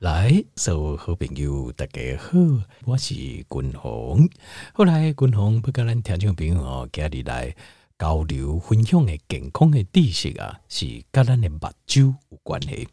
[0.00, 2.38] 来，所有好朋友大家好，
[2.86, 4.26] 我是君宏。
[4.72, 7.54] 后来君宏不跟咱听众朋友哦，今日来
[7.98, 12.88] 交流分享的健康的知识啊，是跟咱的目睭有关系。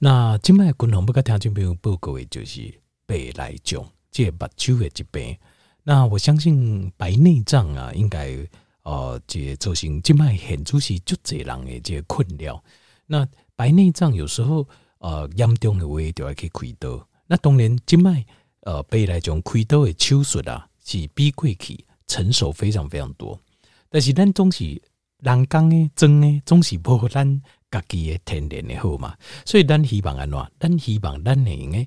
[0.00, 2.74] 那今麦君宏不跟听众朋友报告的就是
[3.06, 5.36] 白内障，这目睭的疾病。
[5.84, 8.36] 那我相信白内障啊，应该
[8.82, 12.64] 呃，这造成今麦现主是足侪人的这困扰。
[13.06, 14.66] 那白内障有时候。
[15.02, 17.04] 呃，严重的话就要去开刀。
[17.26, 18.24] 那当然，今麦
[18.60, 23.36] 呃，白内障开刀的手术啊，是比过去成熟非常非常多。
[23.90, 24.80] 但是咱总是
[25.18, 29.16] 人工的、装的，总是无咱家己的天然的好嘛。
[29.44, 30.38] 所以咱希望安怎？
[30.60, 31.86] 咱希望咱的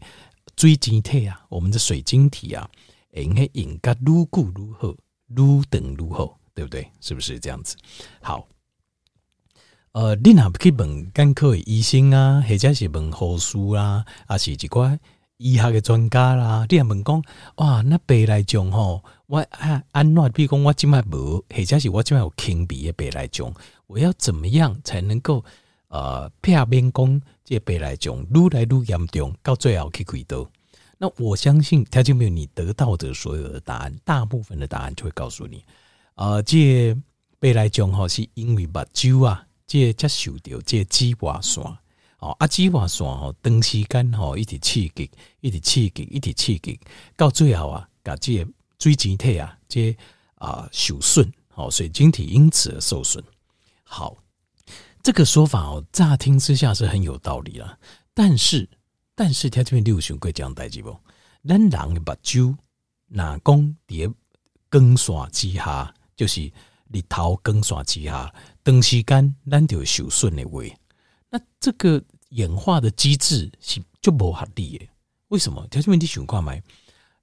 [0.57, 2.69] 水晶体啊，我们的水晶体啊，
[3.13, 4.89] 应该应该愈久愈好，
[5.29, 6.85] 愈长愈好，对不对？
[6.99, 7.77] 是不是这样子？
[8.21, 8.45] 好。
[9.95, 14.99] 呃，你若去问眼科的医生啊，或者是问护士啦，啊，是一寡
[15.37, 17.23] 医学的专家啦，你若问讲，
[17.55, 20.31] 哇，那白内障吼，我啊安怎？
[20.33, 23.53] 比如讲我即摆无，或者是我即摆有轻微的白内障，
[23.87, 25.41] 我要怎么样才能够
[25.87, 30.45] 呃避免讲这白内障愈来愈严重，到最后去开刀？
[30.97, 35.63] 那我相信，条件没有你得到的所有的答案，大部分的答案就会告诉你，
[36.15, 36.93] 呃，这
[37.39, 39.44] 白内障吼是因为目睭啊。
[39.67, 41.63] 这接受到这紫外线
[42.19, 45.09] 哦，啊，紫外线哦，长时间吼一直刺激，
[45.41, 46.79] 一直刺激，一直刺激，
[47.17, 48.45] 到最后啊，甲这
[48.79, 49.95] 水晶体啊，这
[50.35, 53.23] 啊受损，哦，水晶体因此而受损。
[53.83, 54.15] 好，
[55.01, 57.77] 这个说法哦，乍听之下是很有道理啦。
[58.13, 58.69] 但是，
[59.15, 60.95] 但是他这边有想过这样代志不？
[61.47, 62.55] 咱人的目睭，
[63.07, 64.13] 哪讲在
[64.69, 66.51] 光线之下，就是。
[66.93, 68.31] 日头光线之下，
[68.65, 70.63] 长时间咱就受损的话，
[71.29, 74.87] 那这个演化的机制是就无合理的。
[75.27, 75.65] 为什么？
[75.67, 76.59] 条件问题想看觅，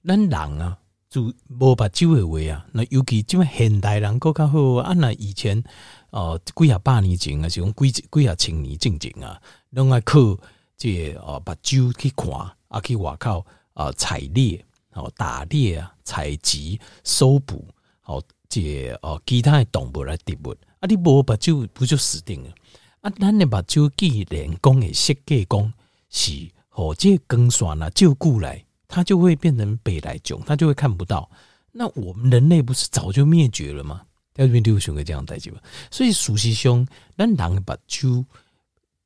[0.05, 0.77] 咱人啊，
[1.09, 4.93] 就无目睭的话啊，那尤其即么现代人更较好啊。
[4.93, 5.61] 那以前
[6.11, 10.37] 哦，几啊百年前啊，是讲几几啊千年前前啊，拢爱靠
[10.77, 12.31] 这哦目睭去看
[12.69, 17.67] 啊，去外口啊采猎、哦打猎啊、采集、搜捕，
[17.99, 18.21] 好。
[18.49, 22.49] 这哦，其他的动物来植物啊，你无目睭不就死定了
[22.99, 23.09] 啊？
[23.11, 25.73] 咱的目睭既然讲的设计讲
[26.09, 31.29] 是和这光线啊照过来，它就会变成白内障，它就会看不到。
[31.71, 34.01] 那我们人类不是早就灭绝了吗？
[34.33, 35.61] 在这边就选个这样代志吧。
[35.89, 36.85] 所以事实上，
[37.17, 38.25] 咱人的目睭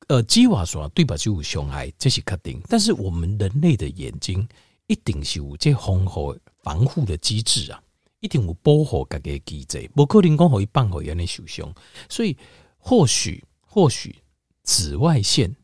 [0.08, 2.60] 呃，紫外线对目睭有伤害，这是肯定。
[2.66, 4.48] 但是我们人类的眼睛
[4.88, 7.80] 一定是有这丰厚防护的机制啊。
[8.20, 11.72] 一定有保护家己的机制，不可能讲互伊放互伊安尼受伤。
[12.08, 12.36] 所以
[12.78, 14.16] 或许或许
[14.62, 15.54] 紫外线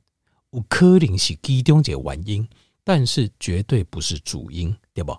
[0.50, 2.48] 有可能是其中一个原因，
[2.84, 5.16] 但是绝对不是主因，对不？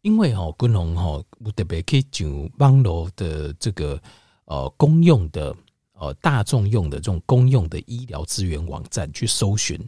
[0.00, 4.02] 因为吼，君宏吼有特别去上网络的这个
[4.46, 5.54] 呃公用的
[5.92, 9.78] 呃大众用的这种公用的医疗资源网站去搜寻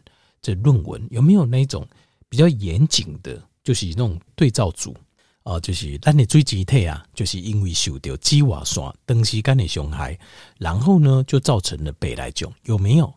[0.41, 1.85] 这论文，有没有那种
[2.29, 4.95] 比较严谨的，就是那种对照组。
[5.45, 6.25] 哦，就是咱的。
[6.29, 10.19] 水晶体啊，就是因为受到紫外线长时间的伤害，
[10.59, 12.53] 然后呢，就造成了白内障。
[12.65, 13.15] 有没有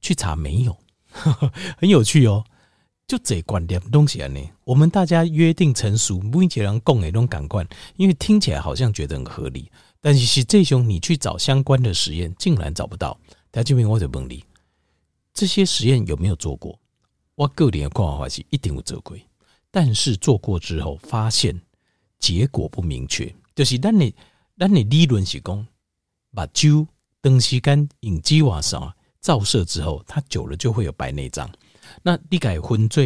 [0.00, 0.36] 去查？
[0.36, 0.76] 没有，
[1.78, 2.44] 很有趣哦。
[3.06, 7.66] 就这观点东西呢，我们大家约定成熟，每一个人共的那种感官，
[7.96, 13.18] 因为听起来好像觉得很合理，但是是这种你去找相关的实验，竟然找不到。
[13.50, 14.44] 他这边我就问你，
[15.32, 16.78] 这些实验有没有做过？
[17.34, 19.16] 我个人的看法是一定有做过，
[19.70, 21.58] 但是做过之后发现。
[22.18, 24.14] 结果不明确，就是咱的
[24.58, 25.56] 咱你理论是讲，
[26.30, 26.86] 目睭
[27.22, 28.80] 长时间用紫外线
[29.20, 31.48] 照射之后，它久了就会有白内障。
[32.02, 33.04] 那你改分做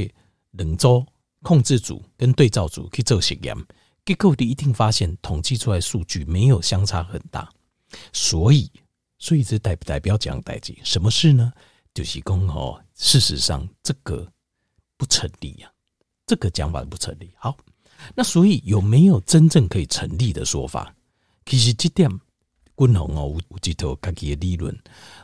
[0.53, 1.07] 两组
[1.43, 3.57] 控制组跟对照组去做实验，
[4.05, 7.49] 结果你一定发现统计出来数据没有相差很大。
[8.13, 8.71] 所以，
[9.19, 10.79] 所以这代不代表讲代际？
[10.83, 11.53] 什么事呢？
[11.93, 14.27] 就是讲哦，事实上这个
[14.97, 15.71] 不成立呀，
[16.27, 17.31] 这个讲法不成立。
[17.37, 17.57] 好。
[18.15, 20.95] 那所以有没有真正可以成立的说法？
[21.47, 22.09] 其实这点，
[22.77, 24.77] 君宏哦，有几套自己的理论。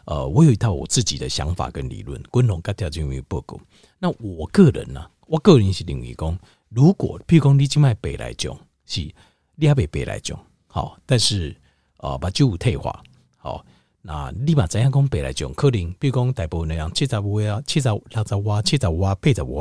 [0.06, 2.22] 呃，我有一套我自己的想法跟理论。
[2.32, 3.60] 君宏各条就有报告。
[3.98, 5.10] 那我个人呢、啊？
[5.26, 6.38] 我个人是认为讲，
[6.70, 9.06] 如果譬如讲你去买白内障，是
[9.56, 11.54] 你还没白内障，好，但是
[11.98, 13.02] 呃把旧退化，
[13.36, 13.62] 好，
[14.00, 15.52] 那立马怎样讲白内障？
[15.52, 19.60] 可能比如讲大部分那样七十五啊，七十六十五、七十五、八十五，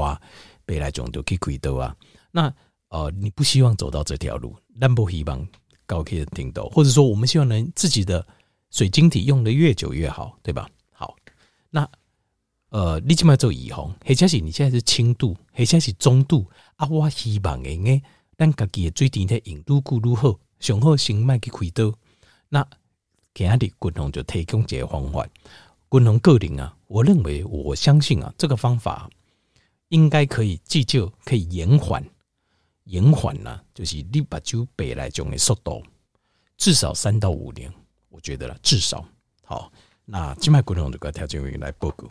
[0.65, 1.93] 白内障就可以开刀啊。
[2.31, 2.53] 那
[2.89, 5.47] 呃，你不希望走到这条路，但不希望
[5.85, 8.25] 高铁听到，或者说我们希望能自己的
[8.71, 10.69] 水晶体用得越久越好，对吧？
[10.91, 11.15] 好，
[11.69, 11.87] 那
[12.69, 16.45] 呃，你起码做预防，或者是你现在是轻度，或者是中度
[16.75, 16.87] 啊。
[16.89, 18.01] 我希望诶，诶，
[18.37, 21.93] 咱家己诶水电体用愈久愈好，上好先卖去开刀。
[22.49, 22.65] 那
[23.33, 25.25] 今日军宏就提供这个方法，
[25.89, 29.09] 军宏个人啊，我认为我相信啊，这个方法
[29.89, 32.03] 应该可以急救，可以延缓，
[32.87, 35.83] 延缓呢，就是你把酒白来种的速度，
[36.57, 37.71] 至少三到五年，
[38.09, 39.05] 我觉得啦，至少
[39.43, 39.71] 好。
[40.05, 42.07] 那今麦军宏就个条件员来报告。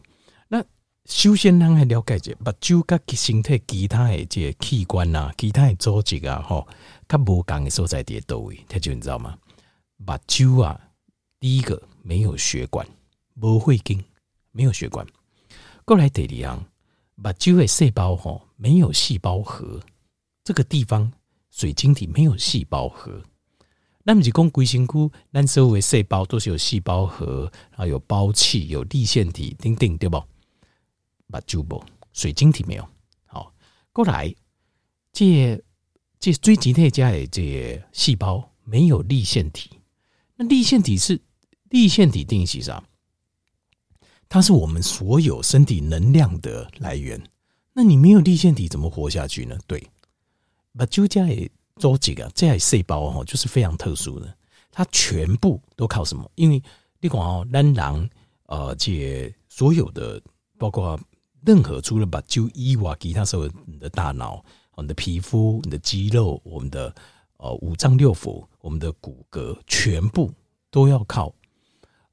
[0.49, 0.62] 那
[1.06, 6.69] 首先，咱还了解者，目睭甲身体其他的这个器官啊，其他的组织啊，吼，
[7.08, 9.38] 较无共的所在伫倒位，他就你知道吗？
[9.96, 10.79] 目睭啊，
[11.40, 12.87] 第一个没有血管，
[13.40, 14.05] 无血经，
[14.52, 15.06] 没有血管。
[15.87, 16.67] 过来第二样，
[17.14, 19.81] 目睭的细胞吼，没有细胞核，
[20.46, 21.10] 这个地方
[21.50, 23.20] 水晶体没有细胞核。
[24.04, 30.16] 那么，是讲规身躯，咱所有细胞都是有细胞核，然后有胞器、有粒线体，等等，对不？
[31.26, 32.88] 目睭无水晶体没有。
[33.25, 33.52] 好，
[33.93, 34.32] 过来，
[35.12, 35.60] 这
[36.20, 39.70] 这最基体家的这细胞没有粒线体。
[40.37, 41.20] 那粒线体是
[41.70, 42.84] 粒线体定义是啥？
[44.28, 47.20] 它是我们所有身体能量的来源。
[47.72, 49.58] 那你没有粒线体怎么活下去呢？
[49.66, 49.84] 对，
[50.78, 51.50] 目睭家的。
[51.78, 54.34] 组织啊，这些细胞哦，就是非常特殊的，
[54.73, 56.26] 它全部都靠什么？
[56.34, 56.62] 因为
[57.00, 58.11] 你看哦，咱人
[58.46, 60.19] 呃，这所有的
[60.56, 60.99] 包括
[61.44, 64.43] 任何除了把就医哇，其他所有你的大脑、
[64.78, 66.94] 你的皮肤、你的肌肉、我们的
[67.37, 70.32] 呃五脏六腑、我们的骨骼，全部
[70.70, 71.31] 都要靠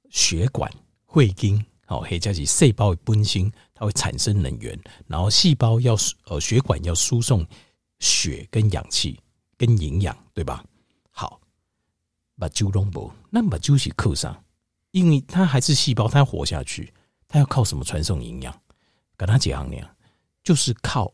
[0.10, 0.70] 血管、
[1.06, 4.78] 会经，好，或者是细胞本身，它会产生能源，
[5.08, 5.96] 然后细胞要
[6.26, 7.48] 呃血管要输送
[8.04, 9.18] 血跟氧气。
[9.56, 10.62] 跟营养对吧？
[11.10, 11.40] 好，
[12.38, 14.44] 把酒弄不，那把酒是扣上，
[14.92, 16.92] 因为它还是细胞，它要活下去，
[17.30, 18.54] 它要靠什么传送营养？
[19.16, 19.78] 跟他讲呢，
[20.44, 21.14] 就是靠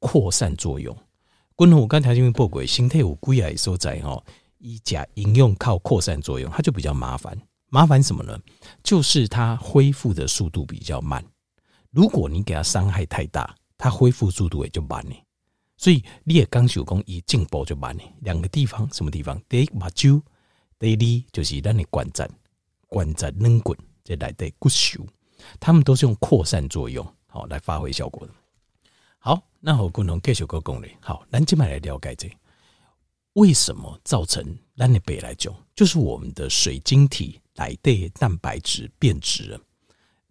[0.00, 0.96] 扩散作用。
[1.56, 4.24] 军宏我刚才因为破过，身体有几个所在哦，
[4.56, 7.38] 以甲应用靠扩散作用，它就比较麻烦。
[7.68, 8.36] 麻烦什么呢？
[8.82, 11.24] 就是它恢复的速度比较慢。
[11.90, 15.14] 如果你给它伤害太大，它恢复速度也就慢呢。
[15.78, 18.02] 所以你也刚手工一进步就慢呢。
[18.22, 19.40] 两个地方，什么地方？
[19.48, 20.20] 第一目睭，
[20.76, 22.28] 第二就是咱的关节，
[22.88, 24.98] 关节软骨这来的骨髓，
[25.60, 28.32] 他们都是用扩散作用好来发挥效果的。
[29.20, 30.90] 好，那我军宏继续个功能。
[31.00, 32.28] 好，咱今麦来了解这
[33.34, 34.44] 为什么造成
[34.76, 39.60] 咱的白内障，就是我们的水晶体来的蛋白质变质了。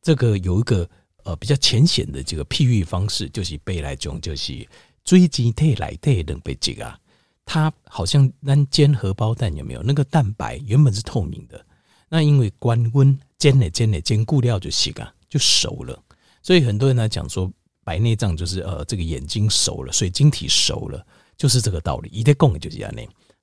[0.01, 0.89] 这个有一个
[1.23, 4.67] 呃比较浅显的这个譬喻方式，就是白内障，就是。
[5.07, 7.00] 水晶体内的蛋白质啊，
[7.45, 9.81] 它好像咱煎荷包蛋有没有？
[9.81, 11.65] 那个蛋白原本是透明的，
[12.09, 15.98] 那因为关温煎了煎了煎固料就行啊，就熟了。
[16.44, 17.50] 所以很多人来讲说
[17.86, 21.01] 白内障就是呃这个眼睛熟了，水晶体熟了，
[21.38, 22.10] 就是这个道理。
[22.10, 22.92] 一旦讲的就是这样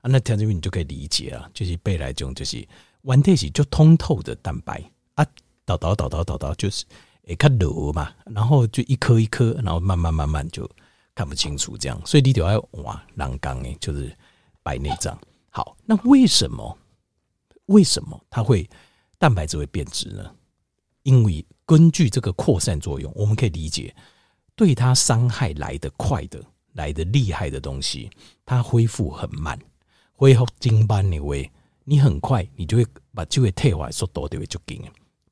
[0.02, 2.62] 啊，那条件你就可以理解啊，就是白内障就是
[3.04, 4.84] 完体是就通透的蛋白
[5.14, 5.24] 啊，
[5.64, 6.84] 倒倒倒倒倒倒就是
[7.26, 10.70] 诶看柔嘛，然后就一颗一颗，然后慢慢慢慢就。
[11.14, 14.14] 看不清楚，这样，所以你就要哇，蓝刚诶，就是
[14.62, 15.16] 白内障。
[15.50, 16.76] 好，那为什么？
[17.66, 18.68] 为什么它会
[19.16, 20.34] 蛋白质会变质呢？
[21.04, 23.94] 因为根据这个扩散作用，我们可以理解，
[24.56, 28.10] 对它伤害来得快的、来得厉害的东西，
[28.44, 29.58] 它恢复很慢，
[30.14, 31.36] 恢复经斑的话，
[31.84, 34.82] 你很快你就会把这个退化速度就会就紧，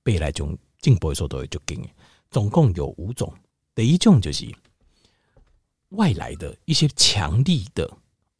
[0.04, 1.84] 背来种进步的速度会就紧。
[2.30, 3.34] 总共有五种，
[3.74, 4.46] 第一种就是。
[5.92, 7.90] 外来的一些强力的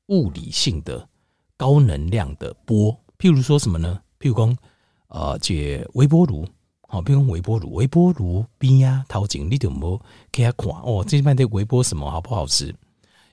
[0.06, 1.09] 物理性的
[1.56, 4.02] 高能量的波，譬如说什么呢？
[4.18, 4.56] 譬如说，
[5.09, 6.47] 呃，这微波炉，
[6.88, 11.04] 好，譬如微波炉，微波炉边呀，陶景你点么给他看哦？
[11.06, 12.75] 这边的微波什么好不好吃？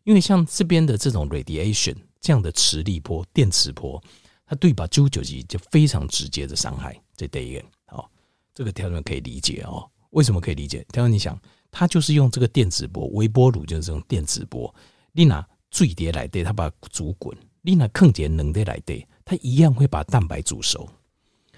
[0.04, 4.02] 因为像这边的这种 radiation 这样的磁力波、电磁波，
[4.46, 7.00] 它对把九九级就非常直接的伤害。
[7.16, 8.10] 这第一个，好，
[8.54, 9.90] 这个条件可以理解哦。
[10.12, 10.86] 为什么可以理解？
[10.92, 11.40] 条件你想。
[11.72, 14.74] 它就是用这个电磁波，微波炉就是用电磁波。
[15.12, 20.88] 你拿水碟来对，它把煮滚；你拿坑碟冷的来对，它一样会把蛋白煮熟。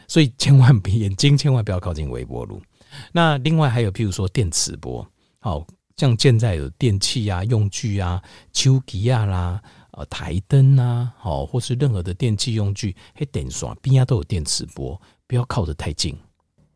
[0.08, 2.62] 所以千万别眼睛千万不要靠近微波炉。
[3.14, 5.08] 那另外还有，譬如说电磁波，
[5.40, 5.66] 好
[5.96, 16.14] 像现在有电器啊、用具啊、手机啊啦、呃台灯啊，好或是任何的电器用具，嘿电刷边啊都有电磁波，不要靠得太近。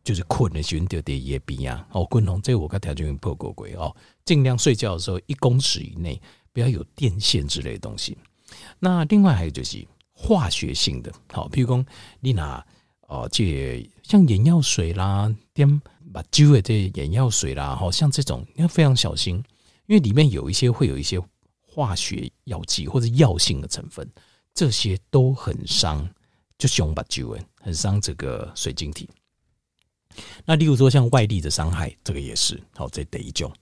[0.06, 3.92] 就是困的时候就得夜边啊，哦，军宏，这个我跟条件员破过鬼哦，
[4.24, 6.22] 尽量睡觉的时候一公尺以内
[6.52, 8.16] 不要有电线之类的东西。
[8.78, 11.84] 那另外还有就是化学性的，好，譬如说
[12.20, 12.64] 你拿
[13.08, 19.42] 哦，这像眼药水啦、点目目睭的这眼药水啦，哈，像这种要非常小心，
[19.86, 21.20] 因为里面有一些会有一些
[21.60, 24.08] 化学药剂或者药性的成分，
[24.54, 26.08] 这些都很伤，
[26.56, 29.10] 就凶目睭诶，很伤这个水晶体。
[30.44, 33.52] 那例如说像外力的伤害，这个也是好，这第一种。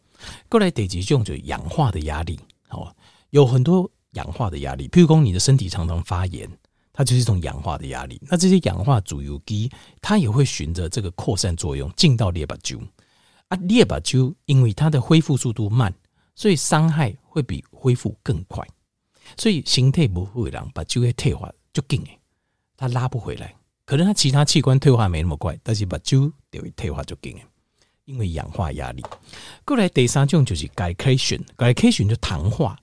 [0.48, 2.94] 过来第二种就是氧化的压力，好，
[3.30, 6.48] 有很多氧化的压力，譬如说你的身体常常发炎。
[6.96, 9.68] 它就是一种氧化的压力，那这些氧化主油基，
[10.00, 12.80] 它也会循着这个扩散作用进到裂目睭
[13.48, 13.58] 啊。
[13.62, 15.92] 裂目睭因为它的恢复速度慢，
[16.36, 18.64] 所以伤害会比恢复更快。
[19.36, 22.20] 所以形态不会让目睭会退化就紧诶，
[22.76, 23.52] 它拉不回来。
[23.86, 27.44] 可能它其他器官退化没那么快，但是把酒就会退化就紧诶，
[28.06, 29.04] 因为氧化压力。
[29.64, 32.78] 过来第三种就是 glycation，glycation 就糖化，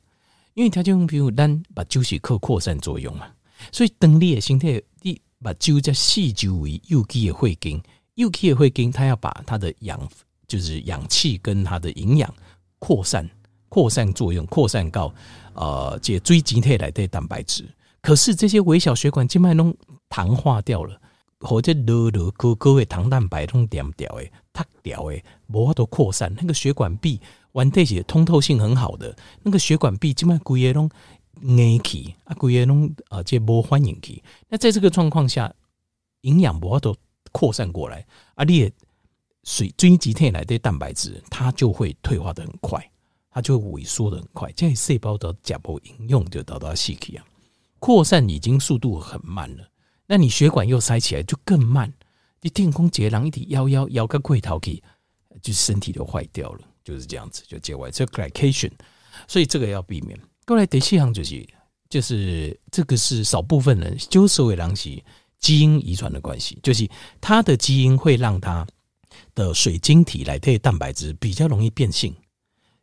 [0.53, 3.27] 因为它就比如咱把酒是靠扩散作用嘛。
[3.71, 7.81] 所以，当你的身体，你把酒在细周围有机的血经，
[8.15, 10.09] 有机的血经，它要把它的氧，
[10.47, 12.33] 就是氧气跟它的营养
[12.79, 13.27] 扩散，
[13.69, 15.13] 扩散作用扩散到
[15.53, 17.67] 呃，这锥基体来的蛋白质。
[18.01, 19.75] 可是这些微小血管静脉都
[20.09, 20.99] 糖化掉了，
[21.39, 26.33] 或者啰啰疙疙的糖蛋白都点掉诶，塌掉诶，无法度扩散。
[26.35, 27.19] 那个血管壁
[27.51, 30.89] 完这些通透性很好的那个血管壁静脉规个拢。
[31.43, 34.21] 硬起啊，规个拢啊，这无欢迎起。
[34.49, 35.51] 那在这个状况下，
[36.21, 36.95] 营养无法度
[37.31, 38.05] 扩散过来，
[38.35, 38.71] 啊，你的
[39.45, 42.91] 水锥基体内的蛋白质，它就会退化的很快，
[43.31, 44.51] 它就会萎缩的很快。
[44.51, 47.25] 这样细胞的甲部应用就到到细体啊，
[47.81, 49.67] 扩散已经速度很慢了，
[50.05, 51.91] 那你血管又塞起来就更慢。
[52.39, 54.81] 你天空结囊一体幺幺幺个溃逃去，
[55.41, 57.89] 就身体就坏掉了，就是这样子就结外。
[57.89, 58.71] 这 glycation，
[59.27, 60.15] 所以这个要避免。
[60.45, 61.47] 后来第四项就是，
[61.89, 65.03] 就是这个是少部分人，就是所谓狼袭
[65.39, 66.87] 基因遗传的关系，就是
[67.19, 68.65] 他的基因会让他
[69.33, 72.15] 的水晶体来对蛋白质比较容易变性，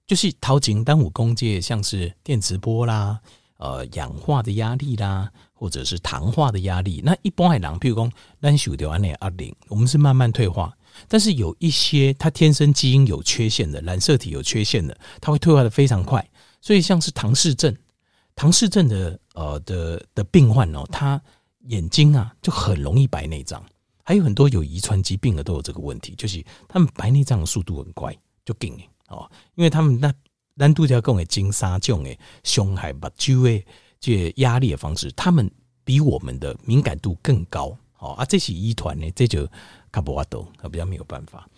[0.08, 3.20] 就是头前单五公界，像是电磁波啦、
[3.58, 7.00] 呃氧化的压力啦，或者是糖化的压力。
[7.04, 8.10] 那一般的人，譬如说
[8.40, 16.26] 咱受到安尼压力，我们是慢慢退化，但是有一些他天生基因有缺陷的染色体有缺陷的，他会退化的非常快。
[16.60, 17.76] 所以像是唐氏症，
[18.34, 21.20] 唐氏症的呃的的病患哦，他
[21.66, 23.64] 眼睛啊就很容易白内障，
[24.02, 28.76] 还有很多有遗传疾病的都有这个问题，就是他们白内障的速度很快，就紧
[29.08, 30.12] 哦，因为他们那
[30.58, 33.64] 单独要讲诶金沙种诶伤害目睭诶
[34.00, 35.50] 这压力的方式，他们
[35.84, 39.48] 比我们的敏感度更高哦啊，这是遗传呢，这就
[39.90, 41.48] 卡不瓦多，比较没有办法。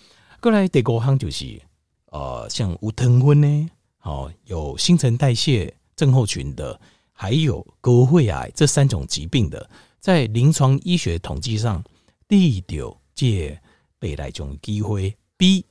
[0.41, 1.61] 过来第五项就是
[2.07, 3.71] 呃，像无糖分呢。
[3.99, 6.81] 好，有新陈代谢症候群的，
[7.13, 11.85] 还有高血压这三种疾病的，在临床医学统计上，
[12.27, 13.61] 第六届
[13.99, 15.67] 被来种机会比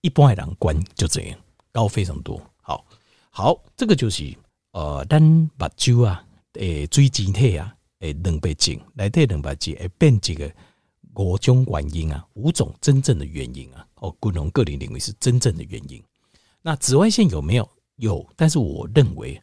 [0.00, 1.38] 一般的人高就这样
[1.74, 2.40] 高非常多。
[2.62, 2.86] 好，
[3.30, 4.32] 好，这个就是
[4.70, 10.48] 呃，咱目睭啊，诶，锥基体啊，诶，蛋白质来对蛋白质诶变这个
[11.16, 16.00] 五种原因啊，五种真正的原因啊，哦，不能个人认为是真正的原因。
[16.62, 17.68] 那紫外线有没有？
[17.96, 19.42] 有，但是我认为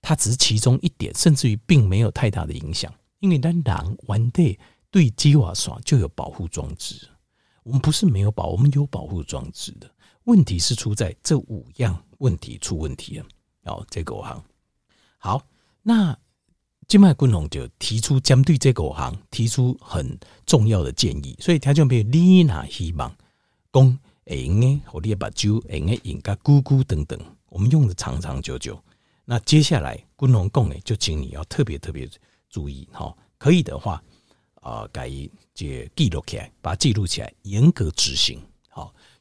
[0.00, 2.90] 它只是其中一点，甚至于并没有太大的影响。
[3.20, 4.58] 因为咱人，完对
[4.90, 7.06] 对鸡瓦爽就有保护装置，
[7.62, 9.90] 我们不是没有保，我们有保护装置的。
[10.26, 13.26] 问题是出在这五样问题出问题了。
[13.64, 14.40] 哦，这个行
[15.18, 15.44] 好，
[15.82, 16.16] 那
[16.86, 23.12] 金麦君龙就提出针对这个行提出很重要的建议，所以他就没有你哪希望
[23.72, 23.98] 公。
[24.28, 27.16] 用诶，或者把酒用诶，饮个咕咕等等，
[27.48, 28.76] 我们用的长长久久。
[29.24, 32.08] 那接下来，君龙讲诶，就请你要特别特别
[32.50, 33.16] 注意哈。
[33.38, 34.02] 可以的话，
[34.54, 35.08] 啊，改
[35.54, 38.40] 这记录起来，把它记录起来，严格执行。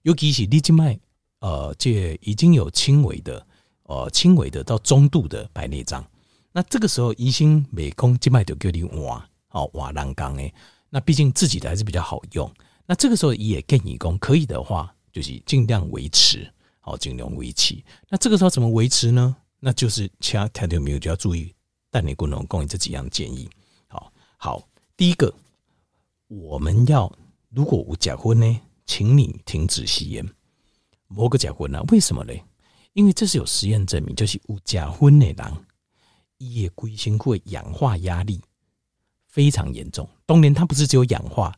[0.05, 0.99] 尤其是你静脉，
[1.39, 3.43] 呃，这已经有轻微的，
[3.83, 6.05] 呃，轻微的到中度的白内障。
[6.51, 10.53] 那这个时候，医生美空静脉就叫你换，好换栏杆诶。
[10.91, 12.49] 那毕竟自己的还是比较好用。
[12.85, 14.91] 那这个时候也建议讲，可以的话。
[15.15, 16.45] 就是尽量维持，
[16.81, 17.81] 好，尽量维持。
[18.09, 19.33] 那这个时候怎么维持呢？
[19.61, 21.55] 那就是其他条件没有就要注意。
[21.89, 23.49] 但你不能供你这几样建议。
[23.87, 24.61] 好，好，
[24.97, 25.33] 第一个，
[26.27, 27.09] 我们要
[27.49, 30.25] 如果我结婚呢，请你停止吸烟。
[31.07, 31.83] 某个结婚呢？
[31.89, 32.33] 为什么呢？
[32.93, 35.53] 因为这是有实验证明，就是有结婚的人，
[36.37, 38.41] 夜归心会氧化压力
[39.27, 40.09] 非常严重。
[40.25, 41.53] 当然，它不是只有氧化。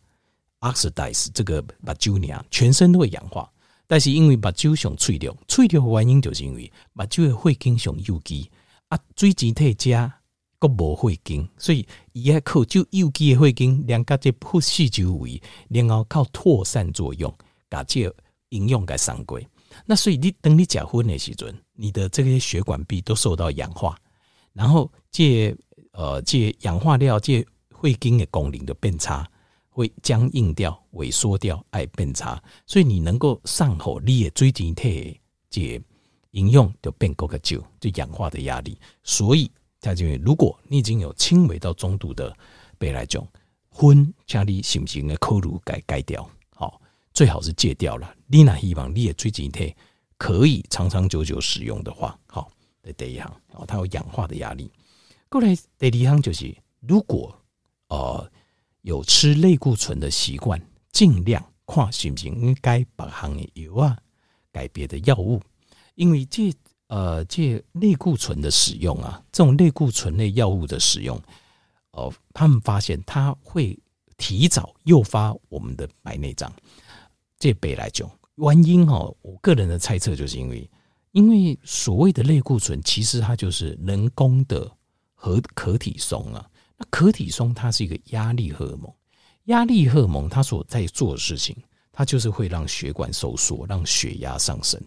[0.62, 3.48] oxidize 这个目睭呢，全身都会氧化，
[3.86, 8.50] 但是因为目睭上脆掉，脆掉的原因就是因为目睭的血经上有机
[8.88, 10.12] 啊，锥基体加
[10.60, 17.34] 个无血经，所以伊要靠就有机的血经，连接这不细周围，然后靠扩散作用，
[17.70, 18.14] 把这
[18.50, 19.40] 营养给上过。
[19.86, 23.96] 那所以你等你结婚的时阵，你的这些血管壁都受到氧化，
[24.54, 25.56] 然后这
[25.92, 29.30] 呃这氧化掉，这会经的功能的变差，
[29.70, 32.42] 会僵硬掉、萎缩掉，爱变差。
[32.66, 35.80] 所以你能够上好，你也最近体这
[36.32, 38.80] 营养就变够个久，就氧化的压力。
[39.04, 39.52] 所以
[39.88, 42.36] 他就如果你已经有轻微到中度的
[42.78, 43.26] 白内障，
[43.70, 46.30] 荤家里行不行的考虑改改掉？
[46.54, 46.82] 好
[47.14, 48.14] 最好是戒掉了。
[48.28, 49.74] 你那希望你也最近天
[50.18, 52.52] 可以长长久久使用的话，好，
[52.84, 54.70] 这第一行，哦，它有氧化的压力。
[55.30, 57.34] 过来第二行就是，如果
[57.88, 58.30] 呃
[58.82, 63.98] 有吃类固醇的习惯，尽量看行不行应该把行的油啊
[64.52, 65.42] 改别的药物，
[65.96, 66.54] 因为这
[66.88, 71.22] 呃这类固醇的使用啊，这种类固醇类药物的使用，
[71.92, 73.78] 呃，他们发现它会
[74.18, 76.52] 提早诱发我们的白内障。
[77.40, 80.70] 这白内障原因哈，我个人的猜测就是因为，
[81.12, 84.72] 因为所谓的类固醇，其实它就是人工的
[85.14, 86.48] 和可体松啊。
[86.78, 88.94] 那可体松它是一个压力荷尔蒙，
[89.46, 91.56] 压力荷尔蒙它所在做的事情，
[91.92, 94.80] 它就是会让血管收缩，让血压上升。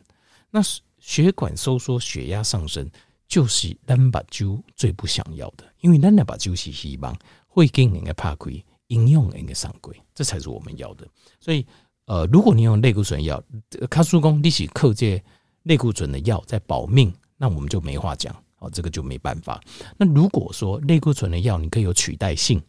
[0.50, 2.88] 那是血管收缩、血压上升，
[3.26, 7.12] 就是咱目睭最不想要的，因为咱目睭是希望
[7.49, 11.09] 会给人家拍开，应用人家上轨，这才是我们要的。
[11.40, 11.66] 所以。
[12.07, 13.40] 呃，如果你用类固醇药，
[13.88, 15.23] 卡叔公利息扣这
[15.62, 19.61] 类固醇的药在保命，那我们就没话讲哦，这个就没办法。
[19.97, 22.61] 那如果说类固醇的药你可以有取代性，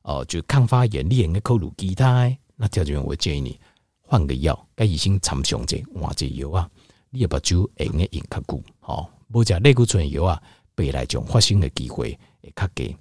[0.00, 3.60] 哦，就抗发炎、利眼的扣乳基他，那条件我建议你
[4.00, 6.70] 换个药，该以先长熊这换这药啊，
[7.10, 10.42] 你要把酒会用用较久，好，不加类固醇药啊，
[10.74, 12.96] 白内障发生的机会会较低，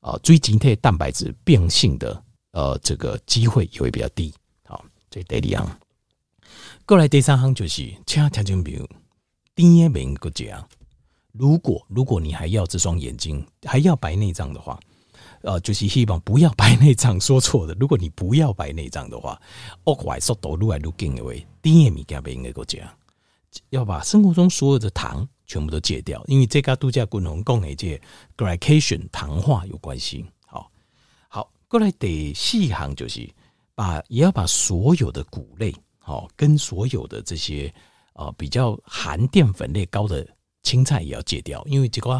[0.00, 4.32] 啊，最近体蛋白质变性的呃这个机会也会比较低。
[4.64, 5.78] 好这第二行，
[6.84, 8.88] 过来第三行就是，请听众朋友，
[9.54, 10.68] 第一名个这样。
[11.32, 14.78] 如果如果你还要这双眼睛，还要白内障的话，
[15.40, 17.18] 呃，就是希望不要白内障。
[17.18, 19.40] 说错的，如果你不要白内障的话，
[19.84, 22.88] 恶坏速度越来越紧的话，第一名该不应该个这样，
[23.70, 28.00] 要把生活中所有的糖全部都戒掉，因为这个度假共同共的这
[28.36, 30.24] glycation 糖化有关系。
[30.46, 30.70] 好，
[31.28, 33.28] 好，过来第四行就是。
[33.74, 37.72] 把也要把所有的谷类，好，跟所有的这些
[38.12, 40.28] 呃比较含淀粉类高的
[40.62, 42.10] 青菜也要戒掉，因为这个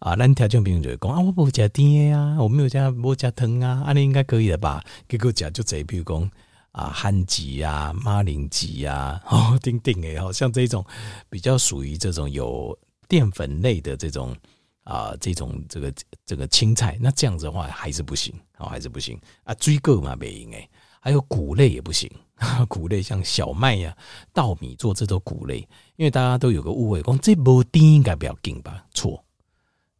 [0.00, 4.84] 啊，咱条件比如就讲啊，我不加甜啊，我没有加不加糖啊，啊，你应该可以了吧？
[5.08, 6.30] 结果讲就这，比如讲
[6.72, 10.84] 啊，番薯啊、马铃薯啊，哦，丁丁诶，好像这种
[11.28, 12.78] 比较属于这种有
[13.08, 14.36] 淀粉类的这种
[14.84, 15.92] 啊，这种这个
[16.24, 20.68] 这个青菜，那这样子的话还是不行，哦，还是不行啊，追够嘛没赢诶。
[21.00, 22.10] 还有谷类也不行，
[22.68, 23.98] 谷类像小麦呀、啊、
[24.32, 25.60] 稻米做这种谷类，
[25.96, 28.84] 因为大家都有个误会，讲这无甜应该不要紧吧？
[28.92, 29.24] 错，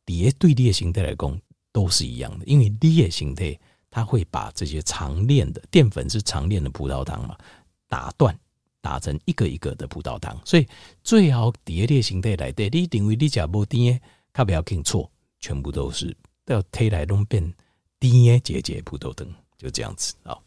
[0.04, 1.40] 底下对立的形态来讲
[1.72, 3.58] 都是一样的，因为立的形态
[3.90, 7.36] 它会把这些长链的淀粉是长链的葡萄糖嘛，
[7.88, 8.38] 打断
[8.80, 10.66] 打成一个一个的葡萄糖，所以
[11.02, 14.00] 最好底下的形态来对，你认为你吃无甜，
[14.32, 17.42] 它不要紧错，全部都是都要推来弄变
[17.98, 20.38] 甜的结节葡萄糖，就这样子啊。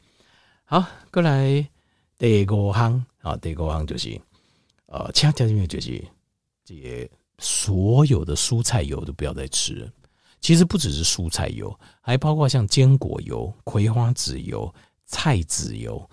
[0.64, 1.68] 好，过来
[2.18, 4.20] 第五行啊，第五行就是
[4.86, 6.04] 呃，其他条件就是
[6.64, 9.92] 这些所有的蔬菜油都不要再吃了。
[10.42, 14.74] 其实不只是蔬菜油，还包括像坚果油、葵花籽油、
[15.06, 16.10] 菜籽油、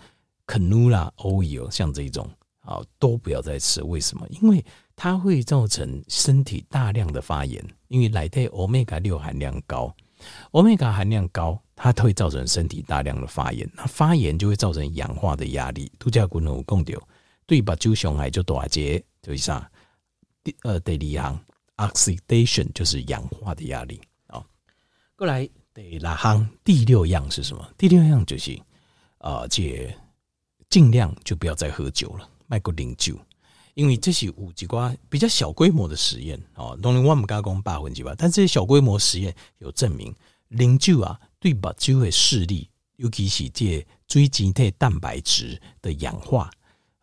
[0.46, 3.82] canola oil，像这种啊，都不要再吃。
[3.82, 4.26] 为什么？
[4.28, 4.64] 因为
[4.94, 9.92] 它会造成身体大量的发炎，因为来对 omega 六含量高
[10.52, 11.60] ，，omega 含量高。
[11.80, 15.88] 它会造成身体大量的发炎，那发炎就会造成氧化的压力。
[15.96, 17.00] 度假功能有讲到，
[17.46, 19.64] 对目睭伤害就打结，就以上？
[20.42, 21.40] 第二第二行
[21.76, 24.00] oxidation 就是氧化的压力。
[25.18, 27.68] 过来第六行第六样是什么？
[27.76, 28.56] 第六样就是
[29.18, 29.92] 啊，这
[30.70, 33.18] 尽量就不要再喝酒了，卖过零酒，
[33.74, 36.76] 因为这是有几挂比较小规模的实验啊。
[36.80, 40.14] 当然我们刚刚讲百分之百，但这些小规模实验有证明
[40.50, 41.18] 零酒啊。
[41.40, 46.48] 对目睭的视力，尤其是这水晶体蛋白质的氧化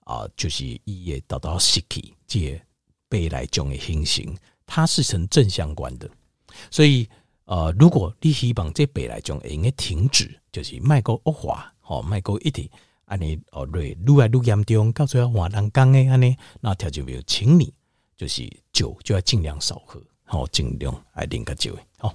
[0.06, 2.62] 啊，就是伊会达到失去这
[3.10, 6.10] 白内障的情形，它是成正相关的。
[6.72, 7.10] 所以，
[7.46, 12.70] 呃，如果你希望这白内障应该停止，就是卖个恶化，吼卖个一点，
[13.06, 17.74] 安尼哦，对，愈来愈严重，到最后换人讲的安尼，那条件没有，请你
[18.18, 22.14] 就是酒就要尽量少喝，好，尽量爱啉较少的，好，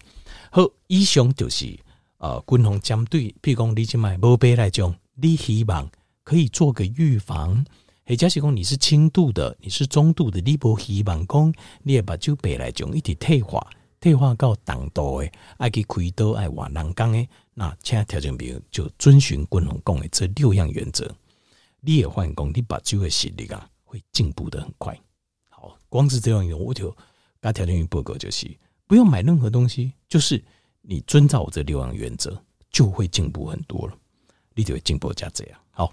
[0.50, 1.78] 好，以上就是。
[2.22, 5.90] 呃，军方针对，譬如讲你即卖无白内障，你希望
[6.22, 7.64] 可以做个预防。
[8.04, 11.50] 诶，假使讲你是轻度的，你是中度的，你不希望讲
[11.82, 13.66] 你的目睭白内障一直退化，
[14.00, 21.14] 退化到重度的，爱去开刀爱换人工的，那请条件朋友就遵循军宏讲的这六样原则，
[21.80, 24.98] 你也发现讲你目睭的视力啊会进步得很快。
[25.50, 26.96] 好，光是这样用，我就
[27.40, 28.50] 跟条件员报告就是，
[28.86, 30.42] 不用买任何东西，就是
[30.80, 33.94] 你遵照我这六样原则，就会进步很多了，
[34.54, 35.60] 你就会进步加这样。
[35.70, 35.90] 好。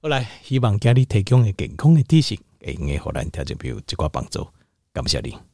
[0.00, 4.46] 后来，希望家里提供的健康的知识，会用给咱听众朋友一寡帮助。
[4.92, 5.53] 感谢你。